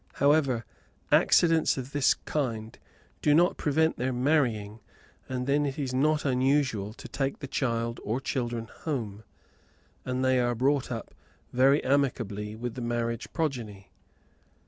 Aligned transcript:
However, 0.13 0.65
accidents 1.11 1.77
of 1.77 1.91
this 1.91 2.15
kind 2.15 2.75
do 3.21 3.35
not 3.35 3.57
prevent 3.57 3.97
their 3.97 4.11
marrying, 4.11 4.79
and 5.29 5.45
then 5.45 5.63
it 5.63 5.77
is 5.77 5.93
not 5.93 6.25
unusual 6.25 6.91
to 6.95 7.07
take 7.07 7.37
the 7.37 7.45
child 7.45 7.99
or 8.03 8.19
children 8.19 8.65
home, 8.79 9.23
and 10.03 10.25
they 10.25 10.39
are 10.39 10.55
brought 10.55 10.91
up 10.91 11.13
very 11.53 11.83
amicably 11.83 12.55
with 12.55 12.73
the 12.73 12.81
marriage 12.81 13.31
progeny. 13.31 13.91